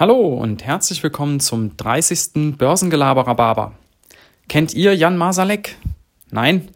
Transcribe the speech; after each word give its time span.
Hallo 0.00 0.28
und 0.28 0.64
herzlich 0.64 1.02
willkommen 1.02 1.40
zum 1.40 1.76
30. 1.76 2.56
Börsengelaberer 2.56 3.34
Barber. 3.34 3.72
Kennt 4.48 4.72
ihr 4.72 4.94
Jan 4.94 5.16
Masalek? 5.16 5.74
Nein? 6.30 6.68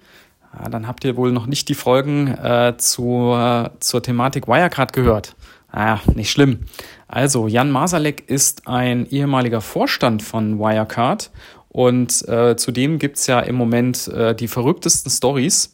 Ja, 0.52 0.68
dann 0.68 0.88
habt 0.88 1.04
ihr 1.04 1.16
wohl 1.16 1.30
noch 1.30 1.46
nicht 1.46 1.68
die 1.68 1.76
Folgen 1.76 2.26
äh, 2.26 2.74
zu, 2.78 3.32
äh, 3.32 3.70
zur 3.78 4.02
Thematik 4.02 4.48
Wirecard 4.48 4.92
gehört. 4.92 5.36
Ah, 5.70 6.00
nicht 6.16 6.32
schlimm. 6.32 6.64
Also, 7.06 7.46
Jan 7.46 7.70
Masalek 7.70 8.28
ist 8.28 8.66
ein 8.66 9.06
ehemaliger 9.08 9.60
Vorstand 9.60 10.24
von 10.24 10.58
Wirecard 10.58 11.30
und 11.68 12.26
äh, 12.28 12.56
zudem 12.56 12.98
gibt's 12.98 13.28
ja 13.28 13.38
im 13.38 13.54
Moment 13.54 14.08
äh, 14.08 14.34
die 14.34 14.48
verrücktesten 14.48 15.12
Stories. 15.12 15.72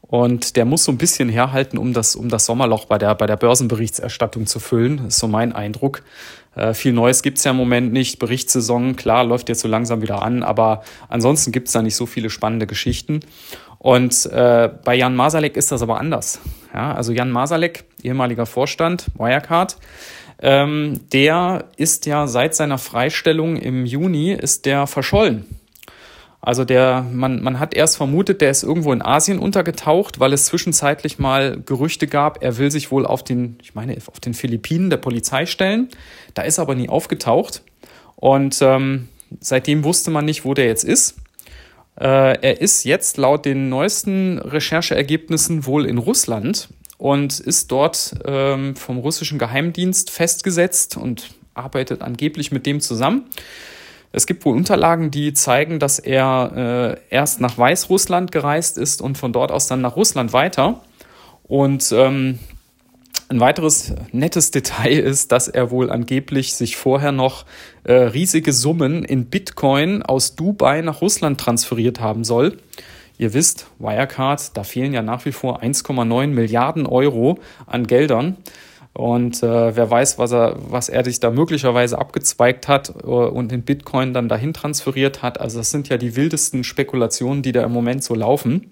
Und 0.00 0.54
der 0.56 0.64
muss 0.64 0.84
so 0.84 0.92
ein 0.92 0.98
bisschen 0.98 1.28
herhalten, 1.28 1.78
um 1.78 1.92
das, 1.92 2.14
um 2.14 2.28
das 2.28 2.46
Sommerloch 2.46 2.84
bei 2.84 2.96
der, 2.96 3.14
bei 3.16 3.26
der 3.26 3.36
Börsenberichterstattung 3.36 4.46
zu 4.46 4.60
füllen. 4.60 5.06
Ist 5.08 5.18
so 5.18 5.26
mein 5.26 5.52
Eindruck. 5.52 6.02
Äh, 6.56 6.74
viel 6.74 6.92
Neues 6.92 7.22
gibt's 7.22 7.44
ja 7.44 7.52
im 7.52 7.56
Moment 7.56 7.92
nicht. 7.92 8.18
Berichtssaison, 8.18 8.96
klar, 8.96 9.24
läuft 9.24 9.48
jetzt 9.48 9.60
so 9.60 9.68
langsam 9.68 10.02
wieder 10.02 10.22
an, 10.22 10.42
aber 10.42 10.82
ansonsten 11.08 11.52
gibt's 11.52 11.72
da 11.72 11.82
nicht 11.82 11.94
so 11.94 12.06
viele 12.06 12.30
spannende 12.30 12.66
Geschichten. 12.66 13.20
Und 13.78 14.26
äh, 14.26 14.70
bei 14.84 14.94
Jan 14.96 15.14
Masalek 15.14 15.56
ist 15.56 15.70
das 15.70 15.82
aber 15.82 16.00
anders. 16.00 16.40
Ja, 16.74 16.94
also 16.94 17.12
Jan 17.12 17.30
Masalek, 17.30 17.84
ehemaliger 18.02 18.46
Vorstand, 18.46 19.06
Wirecard, 19.16 19.76
ähm, 20.42 21.00
der 21.12 21.66
ist 21.76 22.06
ja 22.06 22.26
seit 22.26 22.54
seiner 22.54 22.78
Freistellung 22.78 23.56
im 23.56 23.86
Juni 23.86 24.32
ist 24.32 24.66
der 24.66 24.86
verschollen. 24.86 25.46
Also 26.46 26.64
der, 26.64 27.04
man, 27.12 27.42
man 27.42 27.58
hat 27.58 27.74
erst 27.74 27.96
vermutet, 27.96 28.40
der 28.40 28.52
ist 28.52 28.62
irgendwo 28.62 28.92
in 28.92 29.02
Asien 29.02 29.40
untergetaucht, 29.40 30.20
weil 30.20 30.32
es 30.32 30.44
zwischenzeitlich 30.44 31.18
mal 31.18 31.60
Gerüchte 31.66 32.06
gab, 32.06 32.40
er 32.40 32.56
will 32.56 32.70
sich 32.70 32.92
wohl 32.92 33.04
auf 33.04 33.24
den, 33.24 33.58
ich 33.60 33.74
meine, 33.74 33.96
auf 34.06 34.20
den 34.20 34.32
Philippinen 34.32 34.88
der 34.88 34.98
Polizei 34.98 35.46
stellen. 35.46 35.88
Da 36.34 36.42
ist 36.42 36.58
er 36.58 36.62
aber 36.62 36.76
nie 36.76 36.88
aufgetaucht. 36.88 37.62
Und 38.14 38.62
ähm, 38.62 39.08
seitdem 39.40 39.82
wusste 39.82 40.12
man 40.12 40.24
nicht, 40.24 40.44
wo 40.44 40.54
der 40.54 40.66
jetzt 40.66 40.84
ist. 40.84 41.16
Äh, 41.98 42.38
er 42.40 42.60
ist 42.60 42.84
jetzt 42.84 43.16
laut 43.16 43.44
den 43.44 43.68
neuesten 43.68 44.38
Rechercheergebnissen 44.38 45.66
wohl 45.66 45.84
in 45.84 45.98
Russland 45.98 46.68
und 46.96 47.40
ist 47.40 47.72
dort 47.72 48.14
ähm, 48.24 48.76
vom 48.76 48.98
russischen 48.98 49.40
Geheimdienst 49.40 50.12
festgesetzt 50.12 50.96
und 50.96 51.30
arbeitet 51.54 52.02
angeblich 52.02 52.52
mit 52.52 52.66
dem 52.66 52.78
zusammen. 52.78 53.24
Es 54.16 54.24
gibt 54.24 54.46
wohl 54.46 54.56
Unterlagen, 54.56 55.10
die 55.10 55.34
zeigen, 55.34 55.78
dass 55.78 55.98
er 55.98 56.96
äh, 57.10 57.14
erst 57.14 57.42
nach 57.42 57.58
Weißrussland 57.58 58.32
gereist 58.32 58.78
ist 58.78 59.02
und 59.02 59.18
von 59.18 59.30
dort 59.30 59.52
aus 59.52 59.66
dann 59.66 59.82
nach 59.82 59.94
Russland 59.94 60.32
weiter. 60.32 60.80
Und 61.42 61.92
ähm, 61.92 62.38
ein 63.28 63.40
weiteres 63.40 63.94
nettes 64.12 64.50
Detail 64.52 64.98
ist, 65.04 65.32
dass 65.32 65.48
er 65.48 65.70
wohl 65.70 65.90
angeblich 65.90 66.54
sich 66.54 66.78
vorher 66.78 67.12
noch 67.12 67.44
äh, 67.84 67.92
riesige 67.92 68.54
Summen 68.54 69.04
in 69.04 69.26
Bitcoin 69.26 70.02
aus 70.02 70.34
Dubai 70.34 70.80
nach 70.80 71.02
Russland 71.02 71.38
transferiert 71.38 72.00
haben 72.00 72.24
soll. 72.24 72.56
Ihr 73.18 73.34
wisst, 73.34 73.66
Wirecard, 73.78 74.56
da 74.56 74.64
fehlen 74.64 74.94
ja 74.94 75.02
nach 75.02 75.26
wie 75.26 75.32
vor 75.32 75.62
1,9 75.62 76.28
Milliarden 76.28 76.86
Euro 76.86 77.38
an 77.66 77.86
Geldern. 77.86 78.38
Und 78.96 79.42
äh, 79.42 79.76
wer 79.76 79.90
weiß, 79.90 80.18
was 80.18 80.32
er, 80.32 80.56
was 80.70 80.88
er 80.88 81.04
sich 81.04 81.20
da 81.20 81.30
möglicherweise 81.30 81.98
abgezweigt 81.98 82.66
hat 82.66 82.94
äh, 83.02 83.06
und 83.06 83.52
in 83.52 83.60
Bitcoin 83.60 84.14
dann 84.14 84.26
dahin 84.26 84.54
transferiert 84.54 85.22
hat. 85.22 85.38
Also 85.38 85.58
das 85.58 85.70
sind 85.70 85.90
ja 85.90 85.98
die 85.98 86.16
wildesten 86.16 86.64
Spekulationen, 86.64 87.42
die 87.42 87.52
da 87.52 87.62
im 87.62 87.72
Moment 87.72 88.02
so 88.02 88.14
laufen. 88.14 88.70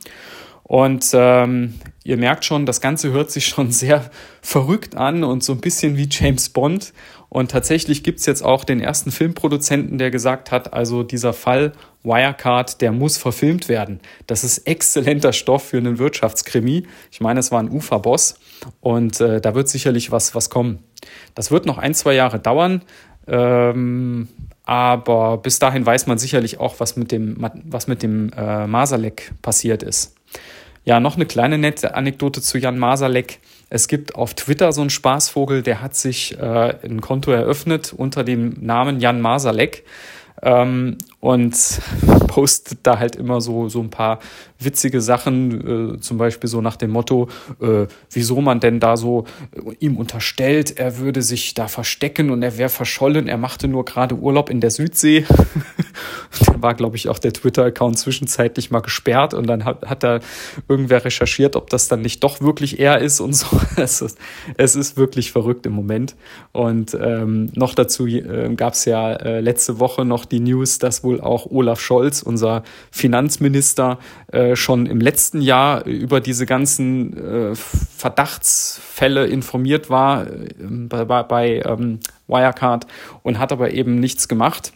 Und 0.63 1.11
ähm, 1.13 1.75
ihr 2.05 2.17
merkt 2.17 2.47
schon, 2.47 2.65
das 2.65 2.81
Ganze 2.81 3.13
hört 3.13 3.31
sich 3.31 3.45
schon 3.45 3.71
sehr 3.71 4.11
verrückt 4.41 4.97
an 4.97 5.25
und 5.25 5.45
so 5.45 5.53
ein 5.53 5.61
bisschen 5.61 5.99
wie 5.99 6.09
James 6.11 6.49
Bond. 6.49 6.95
Und 7.29 7.51
tatsächlich 7.51 8.03
gibt's 8.03 8.25
jetzt 8.25 8.43
auch 8.43 8.65
den 8.65 8.81
ersten 8.81 9.11
Filmproduzenten, 9.11 9.99
der 9.99 10.11
gesagt 10.11 10.51
hat, 10.51 10.73
also 10.73 11.03
dieser 11.03 11.35
Fall 11.35 11.73
Wirecard, 12.05 12.81
der 12.81 12.93
muss 12.93 13.17
verfilmt 13.17 13.69
werden. 13.69 14.01
Das 14.27 14.45
ist 14.45 14.59
exzellenter 14.59 15.33
Stoff 15.33 15.65
für 15.65 15.79
einen 15.79 15.99
Wirtschaftskrimi. 15.99 16.87
Ich 17.11 17.21
meine, 17.21 17.41
es 17.41 17.51
war 17.51 17.61
ein 17.61 17.71
Uferboss 17.71 18.39
und 18.81 19.21
äh, 19.21 19.41
da 19.41 19.55
wird 19.55 19.69
sicherlich 19.69 20.13
was, 20.13 20.35
was 20.35 20.51
kommen. 20.51 20.79
Das 21.35 21.51
wird 21.51 21.67
noch 21.67 21.79
ein, 21.79 21.95
zwei 21.95 22.15
Jahre 22.15 22.39
dauern. 22.39 22.83
Ähm, 23.27 24.29
aber 24.65 25.39
bis 25.39 25.59
dahin 25.59 25.85
weiß 25.85 26.07
man 26.07 26.19
sicherlich 26.19 26.61
auch, 26.61 26.79
was 26.79 26.97
mit 26.97 27.13
dem, 27.13 27.37
was 27.65 27.87
mit 27.87 28.03
dem 28.03 28.31
äh, 28.37 28.67
Masalek 28.67 29.33
passiert 29.43 29.83
ist. 29.83 30.15
Ja, 30.85 31.01
noch 31.01 31.17
eine 31.17 31.27
kleine 31.27 31.57
nette 31.57 31.95
Anekdote 31.95 32.43
zu 32.43 32.59
Jan 32.59 32.79
Masalek. 32.79 33.39
Es 33.71 33.89
gibt 33.89 34.15
auf 34.15 34.35
Twitter 34.35 34.73
so 34.73 34.83
einen 34.83 34.91
Spaßvogel, 34.91 35.63
der 35.63 35.81
hat 35.81 35.95
sich 35.97 36.39
äh, 36.39 36.75
ein 36.85 37.01
Konto 37.01 37.31
eröffnet 37.31 37.95
unter 37.97 38.25
dem 38.25 38.55
Namen 38.61 39.01
Jan 39.01 39.21
Masalek 39.21 39.85
ähm, 40.43 40.99
und 41.21 41.57
postet 42.29 42.81
da 42.83 42.99
halt 42.99 43.17
immer 43.17 43.41
so, 43.41 43.69
so 43.69 43.81
ein 43.81 43.91
paar 43.91 44.19
witzige 44.59 45.01
Sachen, 45.01 45.95
äh, 45.95 46.01
zum 46.01 46.19
Beispiel 46.19 46.49
so 46.49 46.61
nach 46.61 46.77
dem 46.77 46.91
Motto, 46.91 47.29
äh, 47.61 47.87
wieso 48.11 48.41
man 48.41 48.61
denn 48.61 48.81
da 48.81 48.97
so 48.97 49.25
äh, 49.53 49.75
ihm 49.79 49.97
unterstellt, 49.97 50.79
er 50.79 50.99
würde 50.99 51.23
sich 51.23 51.55
da 51.55 51.69
verstecken 51.69 52.31
und 52.31 52.43
er 52.43 52.59
wäre 52.59 52.69
verschollen, 52.69 53.29
er 53.29 53.39
machte 53.39 53.69
nur 53.69 53.85
gerade 53.85 54.17
Urlaub 54.17 54.51
in 54.51 54.61
der 54.61 54.71
Südsee. 54.71 55.25
da 56.47 56.63
war, 56.63 56.75
glaube 56.75 56.97
ich, 56.97 57.09
auch 57.09 57.19
der 57.19 57.33
Twitter-Account 57.33 57.99
zwischenzeitlich 57.99 58.71
mal 58.71 58.81
gesperrt 58.81 59.35
und 59.35 59.47
dann 59.47 59.65
hat, 59.65 59.87
hat 59.87 60.03
da 60.03 60.21
irgendwer 60.69 61.05
recherchiert, 61.05 61.57
ob 61.57 61.71
das 61.71 61.89
dann 61.89 62.03
nicht 62.03 62.23
doch 62.25 62.41
wirklich 62.41 62.79
er 62.81 62.99
ist 62.99 63.21
und 63.21 63.35
so. 63.35 63.47
es, 63.77 64.01
ist, 64.01 64.19
es 64.57 64.77
ist 64.77 64.97
wirklich 64.97 65.33
verrückt 65.33 65.67
im 65.67 65.73
Moment. 65.73 66.17
Und 66.53 66.97
ähm, 67.01 67.51
noch 67.55 67.75
dazu 67.75 68.07
äh, 68.07 68.53
gab 68.57 68.75
es 68.75 68.85
ja 68.85 69.13
äh, 69.13 69.41
letzte 69.41 69.79
Woche 69.79 70.05
noch 70.25 70.29
die 70.29 70.41
News, 70.41 70.79
dass 70.79 71.05
wohl 71.05 71.21
auch 71.21 71.47
Olaf 71.51 71.81
Scholz, 71.81 72.23
unser 72.23 72.63
Finanzminister, 72.91 73.99
äh, 74.33 74.57
schon 74.57 74.87
im 74.87 75.01
letzten 75.01 75.43
Jahr 75.43 75.85
über 75.85 76.21
diese 76.21 76.47
ganzen 76.47 77.17
äh, 77.17 77.55
Verdachtsfälle 77.55 79.27
informiert 79.27 79.91
war 79.91 80.27
äh, 80.27 80.49
bei, 80.89 81.23
bei 81.23 81.63
ähm, 81.65 82.01
Wirecard 82.27 82.87
und 83.23 83.39
hat 83.39 83.53
aber 83.53 83.73
eben 83.73 84.01
nichts 84.01 84.29
gemacht. 84.29 84.73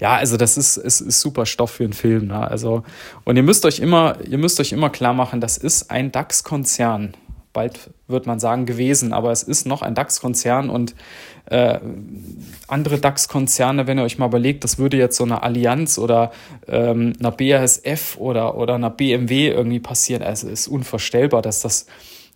Ja, 0.00 0.14
also 0.14 0.36
das 0.36 0.56
ist, 0.56 0.76
ist, 0.76 1.00
ist 1.00 1.20
super 1.20 1.44
Stoff 1.44 1.72
für 1.72 1.84
einen 1.84 1.92
Film. 1.92 2.28
Ne? 2.28 2.38
Also, 2.38 2.84
und 3.24 3.36
ihr 3.36 3.42
müsst 3.42 3.64
euch 3.64 3.80
immer, 3.80 4.16
ihr 4.28 4.38
müsst 4.38 4.60
euch 4.60 4.72
immer 4.72 4.90
klar 4.90 5.14
machen, 5.14 5.40
das 5.40 5.58
ist 5.58 5.90
ein 5.90 6.12
DAX-Konzern 6.12 7.14
bald 7.58 7.90
wird 8.06 8.26
man 8.26 8.38
sagen 8.40 8.66
gewesen, 8.66 9.12
aber 9.12 9.32
es 9.32 9.42
ist 9.42 9.66
noch 9.66 9.82
ein 9.82 9.94
DAX-Konzern 9.94 10.70
und 10.70 10.94
äh, 11.46 11.78
andere 12.68 12.98
DAX-Konzerne, 12.98 13.86
wenn 13.86 13.98
ihr 13.98 14.04
euch 14.04 14.18
mal 14.18 14.26
überlegt, 14.26 14.64
das 14.64 14.78
würde 14.78 14.96
jetzt 14.96 15.16
so 15.16 15.24
eine 15.24 15.42
Allianz 15.42 15.98
oder 15.98 16.30
ähm, 16.68 17.14
einer 17.18 17.32
BASF 17.32 18.16
oder, 18.18 18.56
oder 18.56 18.76
einer 18.76 18.90
BMW 18.90 19.48
irgendwie 19.48 19.80
passieren. 19.80 20.22
Also 20.22 20.46
es 20.46 20.60
ist 20.60 20.68
unvorstellbar, 20.68 21.42
dass 21.42 21.60
das 21.60 21.86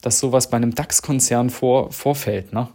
dass 0.03 0.19
sowas 0.19 0.50
bei 0.50 0.59
einem 0.59 0.75
DAX-Konzern 0.75 1.49
vor, 1.49 1.91
vorfällt. 1.91 2.53
Ne? 2.53 2.69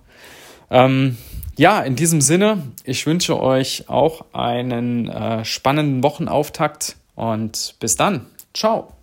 Ähm, 0.72 1.18
ja, 1.58 1.82
in 1.82 1.96
diesem 1.96 2.22
Sinne, 2.22 2.64
ich 2.84 3.06
wünsche 3.06 3.40
euch 3.40 3.90
auch 3.90 4.26
einen 4.34 5.08
äh, 5.08 5.46
spannenden 5.46 6.02
Wochenauftakt 6.04 6.96
und 7.16 7.76
bis 7.80 7.96
dann. 7.96 8.26
Ciao. 8.54 8.97